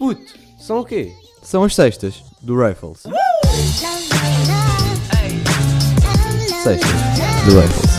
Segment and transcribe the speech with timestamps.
[0.00, 1.14] Puto, são o quê?
[1.42, 3.02] São as sextas do Rifles.
[6.62, 6.90] Sextas
[7.44, 7.90] do Rifles.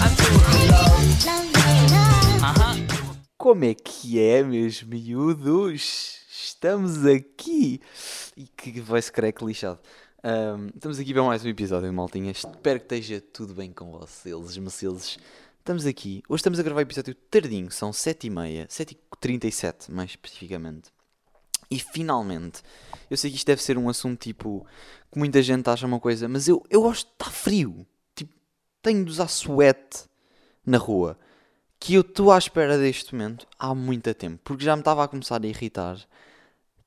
[3.37, 6.17] Como é que é, meus miúdos?
[6.31, 7.79] Estamos aqui.
[8.36, 9.77] E que voice crack lixado.
[10.23, 12.31] Ahm, estamos aqui para mais um episódio, maltinha.
[12.31, 15.19] Espero que esteja tudo bem com vocês, meceles.
[15.59, 16.23] Estamos aqui.
[16.27, 17.70] Hoje estamos a gravar o episódio tardinho.
[17.70, 20.90] São 7h30, 7h37 mais especificamente.
[21.71, 22.61] E finalmente,
[23.09, 24.67] eu sei que isto deve ser um assunto tipo
[25.09, 27.88] que muita gente acha uma coisa, mas eu, eu gosto de estar frio.
[28.13, 28.34] Tipo,
[28.81, 30.05] tenho de usar suete
[30.66, 31.17] na rua
[31.81, 35.07] que eu estou à espera deste momento há muito tempo, porque já me estava a
[35.07, 35.97] começar a irritar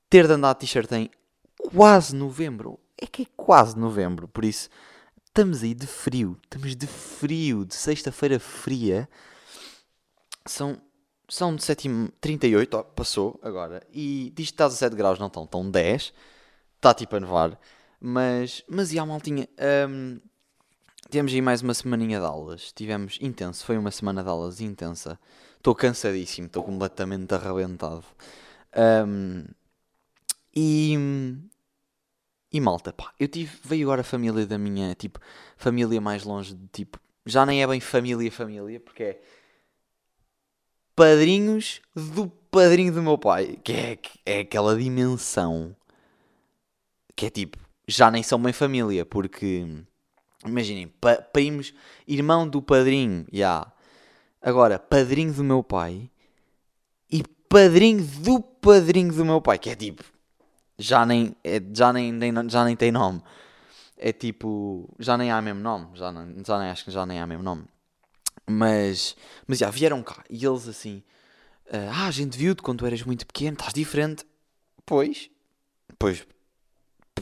[0.09, 1.11] ter de andar t-shirt em
[1.57, 2.79] quase novembro.
[2.97, 4.71] É que é quase novembro, por isso
[5.27, 9.09] estamos aí de frio, estamos de frio, de sexta-feira fria.
[10.47, 10.81] São,
[11.29, 15.45] são de 7h38, ó, passou agora, e diz que está a 17 graus, não estão,
[15.45, 16.13] estão 10,
[16.77, 17.59] está tipo a nevar,
[18.01, 19.49] mas, mas e a maltinha,
[19.89, 20.21] hum,
[21.15, 22.73] Tivemos aí mais uma semaninha de aulas.
[22.73, 25.17] Tivemos intenso, foi uma semana de aulas intensa.
[25.57, 28.05] Estou cansadíssimo, estou completamente arrebentado.
[28.73, 29.45] Ahm,
[30.53, 30.97] e,
[32.53, 35.21] e malta, pá, eu tive, veio agora a família da minha, tipo,
[35.57, 39.23] família mais longe de tipo, já nem é bem família, família, porque é
[40.95, 45.75] padrinhos do padrinho do meu pai, que é, é aquela dimensão
[47.17, 49.85] que é tipo, já nem são bem família, porque
[50.45, 51.73] Imaginem, pa primos,
[52.07, 53.39] irmão do padrinho, já.
[53.39, 53.73] Yeah.
[54.43, 56.11] Agora, padrinho do meu pai
[57.11, 60.05] e padrinho do padrinho do meu pai, que é tipo,
[60.79, 63.23] já nem, é, já nem, nem, já nem tem nome.
[63.97, 67.21] É tipo, já nem há mesmo nome, já, nem, já nem acho que já nem
[67.21, 67.65] há mesmo nome.
[68.47, 71.03] Mas, mas já vieram cá e eles assim,
[71.71, 74.25] ah, a gente viu-te quando tu eras muito pequeno, estás diferente.
[74.85, 75.31] Pois,
[75.99, 76.27] pois,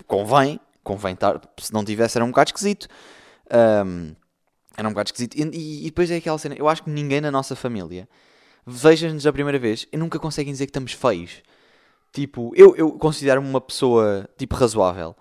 [0.06, 2.88] convém, convém estar, se não tivesse era um bocado esquisito.
[3.86, 4.14] Um,
[4.76, 5.36] era um bocado esquisito.
[5.36, 8.08] E, e, e, depois é aquela cena, eu acho que ninguém na nossa família
[8.66, 11.42] veja-nos a primeira vez e nunca conseguem dizer que estamos feios.
[12.12, 15.16] Tipo, eu, eu considero-me uma pessoa, tipo, razoável.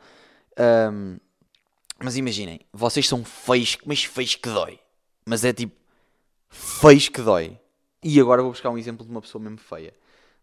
[0.92, 1.18] Um,
[2.04, 4.80] mas imaginem, vocês são feios, mas feios que dói.
[5.26, 5.74] Mas é tipo,
[6.52, 7.58] feios que dói.
[8.04, 9.96] E agora vou buscar um exemplo de uma pessoa mesmo feia.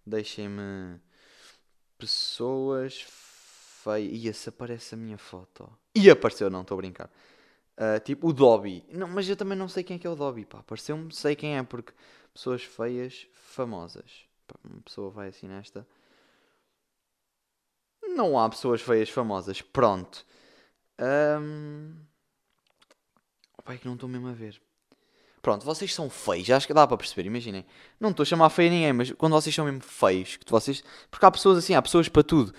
[0.04, 0.98] Deixem-me...
[1.98, 3.04] Pessoas
[3.82, 4.08] feia.
[4.08, 5.70] Ia, se aparece a minha foto.
[5.94, 7.10] E apareceu, não, estou a brincar.
[7.76, 8.84] Uh, tipo o Dobby.
[8.88, 10.60] Não, mas eu também não sei quem é que é o Dobby, pá.
[10.60, 11.92] Apareceu-me, sei quem é, porque
[12.32, 14.26] pessoas feias, famosas.
[14.46, 15.86] Pá, uma pessoa vai assim nesta.
[18.02, 19.60] Não há pessoas feias famosas.
[19.60, 20.24] Pronto.
[21.00, 21.94] Um...
[23.64, 24.60] Pai, que não estou mesmo a ver.
[25.48, 27.64] Pronto, vocês são feios, acho que dá para perceber, imaginem.
[27.98, 30.84] Não estou a chamar feio a ninguém, mas quando vocês são mesmo feios, que vocês.
[31.10, 32.52] Porque há pessoas assim, há pessoas para tudo.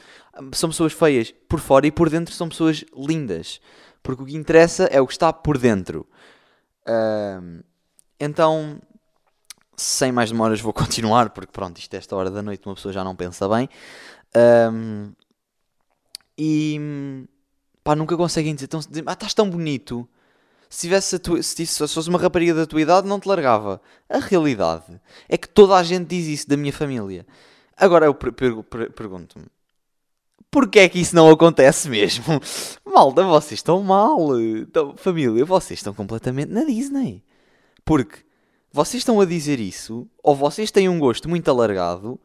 [0.53, 3.61] São pessoas feias por fora e por dentro são pessoas lindas.
[4.01, 6.09] Porque o que interessa é o que está por dentro.
[8.19, 8.81] Então,
[9.77, 12.91] sem mais demoras, vou continuar, porque pronto, isto é esta hora da noite, uma pessoa
[12.91, 13.69] já não pensa bem.
[16.35, 17.27] E
[17.83, 20.09] pá, nunca conseguem dizer, então, ah, estás tão bonito
[20.69, 23.81] se tivesse tua, se, se fosse uma rapariga da tua idade, não te largava.
[24.07, 27.25] A realidade é que toda a gente diz isso da minha família.
[27.75, 29.45] Agora eu per per per pergunto-me:
[30.51, 32.23] porquê é que isso não acontece mesmo?
[32.85, 34.39] Malda, vocês estão mal.
[34.39, 37.23] Então, família, vocês estão completamente na Disney.
[37.83, 38.19] Porque
[38.71, 42.19] vocês estão a dizer isso, ou vocês têm um gosto muito alargado,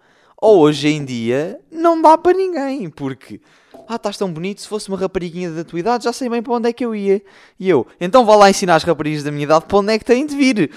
[0.45, 2.91] ou hoje em dia não dá para ninguém.
[2.91, 3.41] Porque
[3.89, 6.53] ah, estás tão bonito, se fosse uma rapariguinha da tua idade, já sei bem para
[6.53, 7.23] onde é que eu ia.
[7.59, 10.05] E eu, então vá lá ensinar as raparigas da minha idade para onde é que
[10.05, 10.71] têm de vir.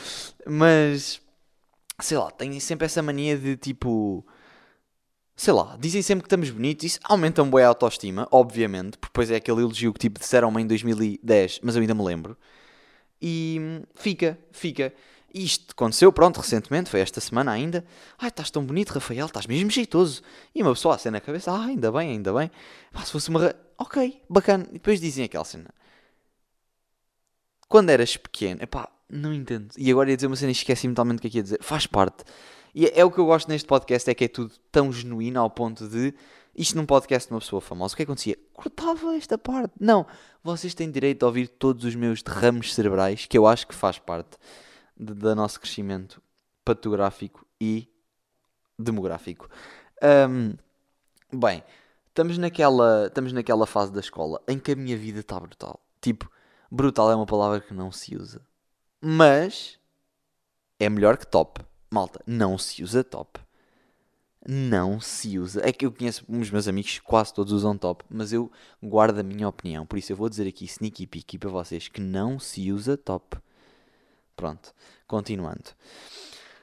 [0.46, 1.20] Mas,
[2.00, 4.26] sei lá, têm sempre essa mania de tipo.
[5.36, 9.12] Sei lá, dizem sempre que estamos bonitos, isso aumenta um bem a autoestima, obviamente, porque
[9.12, 12.36] depois é aquele elogio que tipo disseram-me em 2010, mas eu ainda me lembro.
[13.22, 14.94] E fica, fica.
[15.34, 17.86] Isto aconteceu, pronto, recentemente, foi esta semana ainda.
[18.18, 20.22] Ai, estás tão bonito, Rafael, estás mesmo jeitoso.
[20.56, 22.50] E uma pessoa assim na cabeça, ah, ainda bem, ainda bem.
[22.92, 23.54] Pá, se fosse uma.
[23.78, 24.66] Ok, bacana.
[24.70, 25.70] E depois dizem aquela cena.
[27.68, 29.74] Quando eras pequeno, epá, não entendo.
[29.78, 31.60] E agora ia dizer uma cena e esqueci mentalmente o que é que ia dizer.
[31.62, 32.24] Faz parte.
[32.74, 35.40] E é, é o que eu gosto neste podcast, é que é tudo tão genuíno
[35.42, 36.14] ao ponto de.
[36.56, 38.36] Isto num podcast de uma pessoa famosa, o que acontecia?
[38.54, 39.74] Cortava esta parte.
[39.80, 40.08] Não,
[40.44, 44.00] vocês têm direito a ouvir todos os meus derrames cerebrais, que eu acho que faz
[44.00, 44.38] parte
[45.00, 46.22] do nosso crescimento
[46.66, 47.88] patográfico e
[48.78, 49.50] demográfico.
[50.30, 50.54] Um,
[51.38, 51.64] bem,
[52.08, 55.80] estamos naquela, estamos naquela fase da escola em que a minha vida está brutal.
[56.02, 56.30] Tipo,
[56.72, 58.42] brutal é uma palavra que não se usa.
[59.02, 59.80] Mas
[60.80, 61.62] é melhor que top.
[61.90, 63.40] Malta, não se usa top.
[64.48, 65.62] não se usa.
[65.68, 68.50] É que eu conheço os meus amigos, quase todos usam top, mas eu
[68.82, 69.86] guardo a minha opinião.
[69.86, 73.38] Por isso eu vou dizer aqui, sneaky peeky para vocês, que não se usa top.
[74.38, 74.74] Pronto,
[75.06, 75.72] continuando.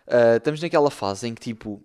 [0.07, 1.85] Uh, estamos naquela fase em que tipo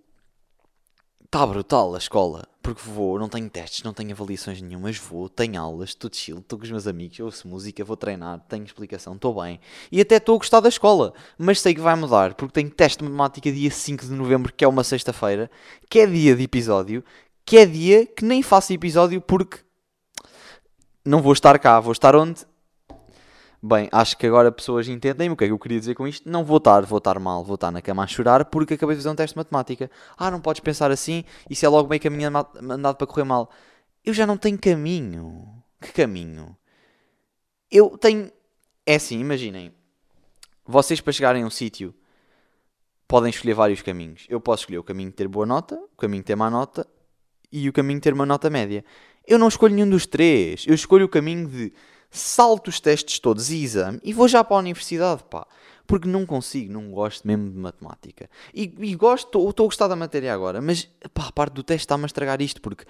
[1.32, 5.62] Está brutal a escola, porque vou, não tenho testes, não tenho avaliações nenhumas, vou, tenho
[5.62, 9.40] aulas, estou chill, estou com os meus amigos, ouço música, vou treinar, tenho explicação, estou
[9.40, 9.60] bem.
[9.92, 12.98] E até estou a gostar da escola, mas sei que vai mudar, porque tenho teste
[12.98, 15.52] de matemática dia 5 de novembro, que é uma sexta-feira,
[15.88, 17.04] que é dia de episódio,
[17.46, 19.60] que é dia que nem faço episódio porque
[21.06, 22.44] não vou estar cá, vou estar onde?
[23.62, 26.30] Bem, acho que agora pessoas entendem o que é que eu queria dizer com isto.
[26.30, 29.02] Não vou estar, vou estar mal, vou estar na cama a chorar porque acabei de
[29.02, 29.92] fazer um teste de matemática.
[30.18, 33.52] Ah, não podes pensar assim, isso é logo meio caminho andado para correr mal.
[34.06, 35.46] Eu já não tenho caminho.
[35.82, 36.56] Que caminho?
[37.70, 38.32] Eu tenho.
[38.86, 39.74] É assim, imaginem.
[40.66, 41.94] Vocês para chegarem a um sítio
[43.08, 44.26] podem escolher vários caminhos.
[44.30, 46.88] Eu posso escolher o caminho de ter boa nota, o caminho de ter má nota
[47.52, 48.86] e o caminho de ter uma nota média.
[49.28, 50.66] Eu não escolho nenhum dos três.
[50.66, 51.74] Eu escolho o caminho de
[52.10, 55.46] salto os testes todos e exame e vou já para a universidade, pá.
[55.86, 58.30] Porque não consigo, não gosto mesmo de matemática.
[58.54, 61.86] E, e gosto, estou a gostar da matéria agora, mas pá, a parte do teste
[61.86, 62.86] está-me a estragar isto, porque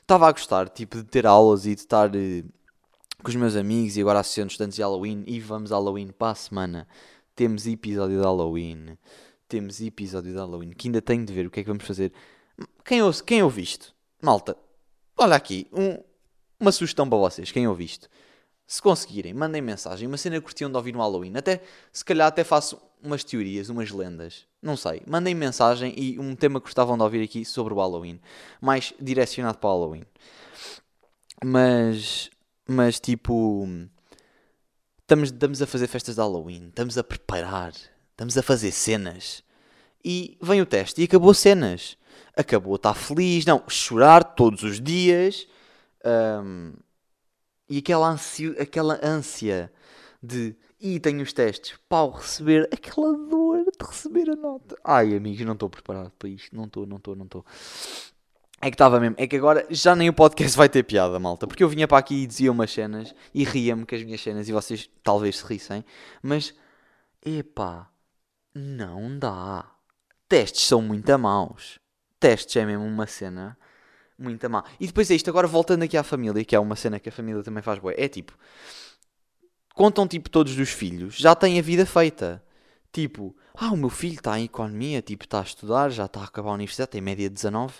[0.00, 2.42] estava a gostar, tipo, de ter aulas e de estar eh,
[3.22, 6.34] com os meus amigos e agora associando estudantes de Halloween e vamos Halloween para a
[6.34, 6.88] semana.
[7.36, 8.98] Temos episódio de Halloween.
[9.48, 12.12] Temos episódio de Halloween, que ainda tenho de ver o que é que vamos fazer.
[12.84, 13.94] Quem, ouve, quem ouve isto?
[14.20, 14.56] Malta,
[15.16, 15.98] olha aqui, um,
[16.58, 18.08] uma sugestão para vocês, quem ouve isto?
[18.70, 20.06] Se conseguirem, mandem mensagem.
[20.06, 21.32] Uma cena que curtiam de ouvir no Halloween.
[21.36, 21.60] Até,
[21.92, 24.46] se calhar até faço umas teorias, umas lendas.
[24.62, 25.02] Não sei.
[25.08, 28.20] Mandem mensagem e um tema que gostavam de ouvir aqui sobre o Halloween.
[28.60, 30.04] Mais direcionado para o Halloween.
[31.44, 32.30] Mas,
[32.68, 33.66] mas tipo...
[35.00, 36.68] Estamos, estamos a fazer festas de Halloween.
[36.68, 37.72] Estamos a preparar.
[38.12, 39.42] Estamos a fazer cenas.
[40.04, 41.98] E vem o teste e acabou cenas.
[42.36, 43.44] Acabou estar feliz.
[43.44, 45.48] Não, chorar todos os dias.
[46.06, 46.72] Um,
[47.70, 49.72] e aquela, ansio, aquela ânsia
[50.20, 54.76] de e tenho os testes, pau, receber aquela dor de receber a nota.
[54.82, 56.56] Ai, amigos, não estou preparado para isto.
[56.56, 57.44] Não estou, não estou, não estou.
[58.62, 59.14] É que estava mesmo.
[59.18, 61.46] É que agora já nem o podcast vai ter piada, malta.
[61.46, 64.48] Porque eu vinha para aqui e dizia umas cenas e ria-me com as minhas cenas
[64.48, 65.84] e vocês talvez se rissem.
[66.22, 66.54] Mas,
[67.24, 67.90] epá,
[68.54, 69.70] não dá.
[70.28, 71.78] Testes são muito maus.
[72.18, 73.56] Testes é mesmo uma cena
[74.20, 74.64] muito má.
[74.78, 77.12] E depois é isto, agora voltando aqui à família, que é uma cena que a
[77.12, 78.32] família também faz boa, é tipo,
[79.74, 82.42] contam tipo todos os filhos, já têm a vida feita.
[82.92, 86.24] Tipo, ah, o meu filho está em economia, tipo, está a estudar, já está a
[86.24, 87.72] acabar a universidade, tem média de 19.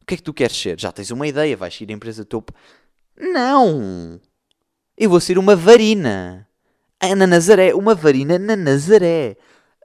[0.00, 0.78] O que é que tu queres ser?
[0.78, 2.52] Já tens uma ideia, vais ir à empresa topo.
[3.16, 4.20] Não!
[4.96, 6.48] Eu vou ser uma varina.
[7.02, 9.36] Na Nazaré, uma varina na Nazaré.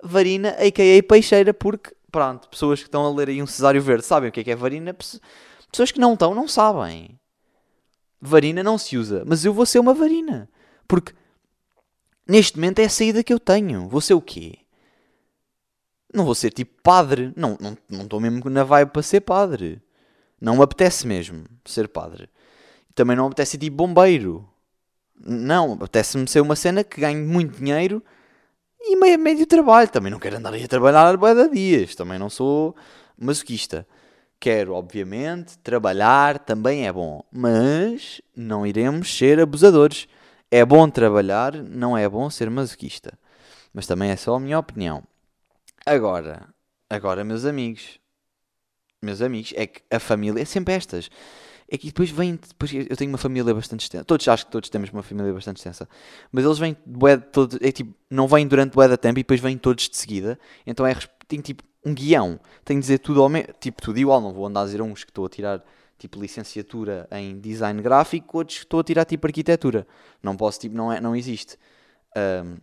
[0.04, 1.04] Varina, a.k.a.
[1.04, 4.42] peixeira, porque, pronto, pessoas que estão a ler aí um cesário verde sabem o que
[4.42, 4.96] é que é varina.
[5.72, 7.18] Pessoas que não estão não sabem.
[8.20, 10.50] Varina não se usa, mas eu vou ser uma varina.
[10.88, 11.14] Porque
[12.28, 13.88] neste momento é a saída que eu tenho.
[13.88, 14.60] Vou ser o quê?
[16.14, 17.34] Não vou ser tipo padre.
[17.36, 19.82] Não estou não, não mesmo na vibe para ser padre.
[20.40, 22.30] Não me apetece mesmo ser padre.
[22.94, 24.48] Também não me apetece ser tipo bombeiro.
[25.24, 28.04] Não, apetece-me ser uma cena que ganhe muito dinheiro
[28.80, 29.90] e meio, meio trabalho.
[29.90, 31.96] Também não quero andar aí a trabalhar a dias.
[31.96, 32.76] Também não sou
[33.18, 33.88] masoquista.
[34.42, 40.08] Quero, obviamente, trabalhar também é bom, mas não iremos ser abusadores.
[40.50, 43.14] É bom trabalhar, não é bom ser masoquista.
[43.72, 45.04] Mas também é só a minha opinião.
[45.86, 46.50] Agora,
[46.90, 48.00] agora, meus amigos,
[49.00, 51.08] meus amigos, é que a família é sempre estas.
[51.70, 52.36] É que depois vem.
[52.36, 54.04] Depois eu tenho uma família bastante extensa.
[54.06, 55.88] Todos acho que todos temos uma família bastante extensa.
[56.32, 56.76] Mas eles vêm
[57.32, 57.60] todos.
[57.62, 60.40] É tipo, não vêm durante bué da tempo e depois vêm todos de seguida.
[60.66, 60.96] Então é
[61.28, 62.40] tem tipo um guião.
[62.64, 63.54] Tenho de dizer tudo ao mesmo.
[63.60, 64.22] Tipo, tudo igual.
[64.22, 65.64] Não vou andar a dizer uns que estou a tirar
[65.98, 69.86] tipo licenciatura em design gráfico, outros que estou a tirar tipo arquitetura.
[70.22, 71.58] Não posso, tipo, não, é, não existe.
[72.18, 72.58] Um,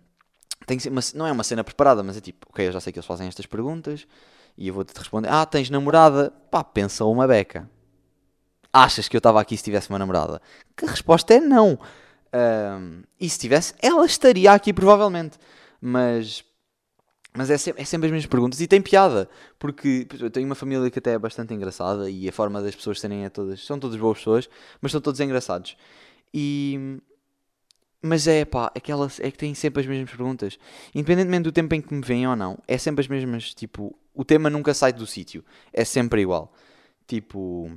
[0.67, 2.81] tem que ser uma, não é uma cena preparada, mas é tipo, ok, eu já
[2.81, 4.07] sei que eles fazem estas perguntas
[4.57, 6.33] e eu vou-te responder: Ah, tens namorada?
[6.51, 7.71] Pá, pensa uma beca.
[8.73, 10.43] Achas que eu estava aqui se tivesse uma namorada?
[10.77, 11.79] Que a resposta é não.
[12.35, 15.39] Um, e se tivesse, ela estaria aqui provavelmente.
[15.81, 16.45] Mas
[17.39, 19.31] mas é sempre, é sempre as mesmas perguntas e tem piada,
[19.61, 22.99] porque eu tenho uma família que até é bastante engraçada e a forma das pessoas
[22.99, 23.65] serem é todas.
[23.65, 25.77] São todas boas pessoas, mas são todos engraçados.
[26.35, 26.99] E.
[28.03, 30.59] Mas é pá, aquelas, é que têm sempre as mesmas perguntas.
[30.93, 33.55] Independentemente do tempo em que me veem ou não, é sempre as mesmas.
[33.55, 35.45] Tipo, o tema nunca sai do sítio.
[35.73, 36.53] É sempre igual.
[37.07, 37.71] Tipo,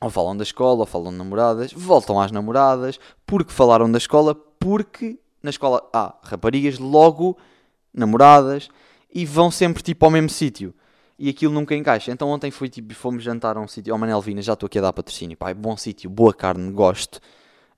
[0.00, 4.36] ou falam da escola, ou falam de namoradas, voltam às namoradas, porque falaram da escola,
[4.36, 7.36] porque na escola há raparigas, logo
[7.92, 8.68] namoradas,
[9.12, 10.74] e vão sempre tipo ao mesmo sítio.
[11.18, 12.12] e aquilo nunca encaixa.
[12.12, 14.78] Então ontem foi tipo, fomos jantar a um sítio, ao Manel Vina, já estou aqui
[14.78, 17.20] a dar patrocínio, pá, é bom sítio, boa carne, gosto.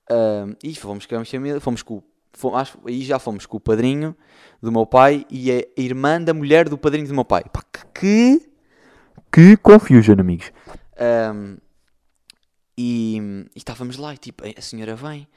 [0.09, 2.03] Ahm, e fomos com a minha família, fomos com,
[2.33, 4.15] fomos, acho, aí já fomos com o padrinho
[4.61, 7.43] do meu pai e a irmã da mulher do padrinho do meu pai.
[7.51, 7.63] Pá,
[7.93, 8.47] que,
[9.33, 10.51] que confusion, amigos.
[10.99, 11.57] Ahm,
[12.77, 13.17] e,
[13.55, 15.27] e estávamos lá e tipo, a senhora vem,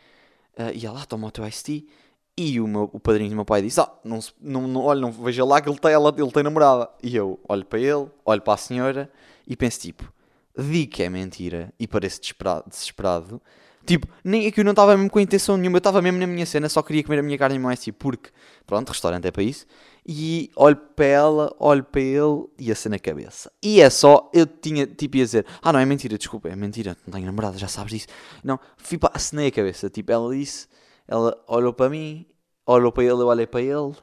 [0.57, 1.89] ah, ia lá, toma o teu iced tea.
[2.37, 5.13] E o, meu, o padrinho do meu pai disse: Ah, não, não, não, olha, não
[5.13, 6.89] veja lá que ele tem, ela, ele tem namorada.
[7.03, 9.11] E eu olho para ele, olho para a senhora
[9.47, 10.13] e penso: Tipo,
[10.59, 12.65] digo que é mentira e pareço desesperado.
[12.69, 13.41] desesperado.
[13.87, 16.27] Tipo, nem é que eu não estava mesmo com intenção nenhuma, eu estava mesmo na
[16.27, 18.31] minha cena, só queria comer a minha carne e mais tipo, porque,
[18.67, 19.67] pronto, restaurante é para isso.
[20.07, 23.53] E olho para ela, olho para ele e a cena na cabeça.
[23.63, 26.97] E é só, eu tinha, tipo, ia dizer: Ah, não, é mentira, desculpa, é mentira,
[27.07, 28.07] não tenho namorada, já sabes disso.
[28.43, 30.67] Não, fui para, acenei a cabeça, tipo, ela disse.
[31.07, 32.27] Ela olhou para mim,
[32.67, 33.95] olhou para ele, eu olhei para ele.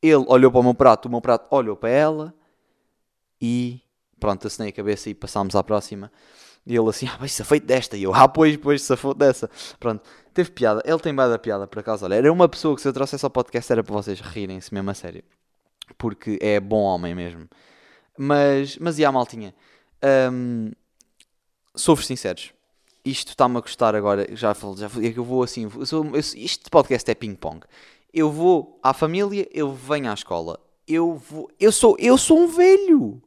[0.00, 2.34] Ele olhou para o meu prato, o meu prato olhou para ela.
[3.40, 3.80] E
[4.18, 6.10] pronto, acenei a cabeça e passámos à próxima.
[6.64, 7.96] E ele assim, ah, pois safei desta.
[7.96, 9.50] E eu, ah, pois, pois, safou dessa.
[9.80, 10.02] Pronto,
[10.32, 10.82] teve piada.
[10.84, 12.04] Ele tem bem da piada, por acaso.
[12.04, 14.90] Olha, era uma pessoa que se eu trouxesse ao podcast era para vocês rirem-se mesmo
[14.90, 15.24] a sério.
[15.98, 17.48] Porque é bom homem mesmo.
[18.16, 19.54] Mas, mas e a maltinha?
[20.32, 20.70] Hum,
[21.74, 22.52] Sou-vos sinceros
[23.04, 25.86] isto está-me a custar agora, já falei, já falei, é que eu vou assim, eu
[25.86, 27.60] sou, eu, este podcast é ping-pong.
[28.12, 30.60] Eu vou à família, eu venho à escola.
[30.86, 33.22] Eu vou, eu sou, eu sou um velho.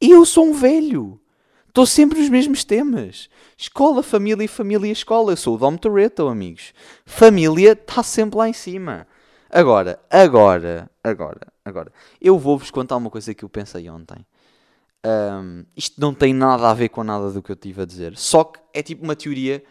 [0.00, 1.20] Eu sou um velho.
[1.68, 3.28] Estou sempre nos mesmos temas.
[3.56, 5.32] Escola, família, família, escola.
[5.32, 6.72] Eu sou o Dom Toretto, amigos.
[7.04, 9.06] Família está sempre lá em cima.
[9.50, 11.92] Agora, agora, agora, agora.
[12.20, 14.24] Eu vou-vos contar uma coisa que eu pensei ontem.
[15.04, 18.16] Um, isto não tem nada a ver com nada do que eu estive a dizer.
[18.16, 19.62] Só que é tipo uma teoria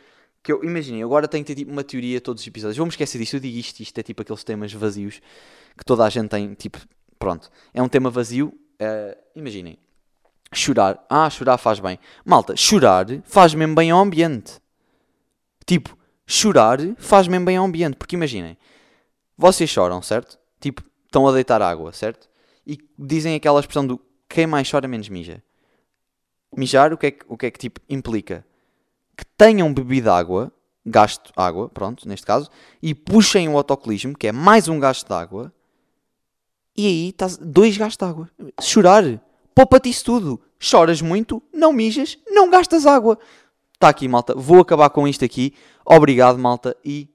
[0.43, 2.77] que eu imaginem, agora tenho que ter tipo uma teoria todos os episódios.
[2.77, 5.21] Vou-me esquecer disso, eu digo isto, isto é tipo aqueles temas vazios
[5.77, 6.77] que toda a gente tem, tipo,
[7.17, 7.49] pronto.
[7.73, 8.53] É um tema vazio.
[8.79, 9.77] uh, imaginem,
[10.53, 11.03] chorar.
[11.09, 11.97] Ah, chorar faz bem.
[12.25, 14.59] Malta, chorar faz mesmo bem ao ambiente.
[15.65, 15.97] Tipo,
[16.27, 17.95] chorar faz mesmo bem ao ambiente.
[17.95, 18.57] Porque imaginem,
[19.37, 20.37] vocês choram, certo?
[20.59, 22.29] Tipo, estão a deitar água, certo?
[22.67, 23.99] E dizem aquela expressão do
[24.33, 25.43] quem mais chora menos mija.
[26.57, 28.43] Mijar, o que é que, o que, é que tipo, implica?
[29.15, 30.51] Que tenham bebido água,
[30.83, 32.49] gasto água, pronto, neste caso,
[32.81, 35.53] e puxem o autocolismo, que é mais um gasto de água,
[36.75, 38.29] e aí estás dois gastos de água.
[38.59, 39.03] Chorar,
[39.53, 40.41] poupa-te isso tudo.
[40.59, 43.19] Choras muito, não mijas, não gastas água.
[43.73, 44.33] Está aqui, malta.
[44.33, 45.53] Vou acabar com isto aqui.
[45.85, 47.07] Obrigado, malta, e